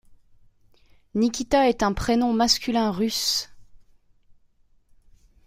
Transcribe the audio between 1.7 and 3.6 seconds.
un prénom masculin russe.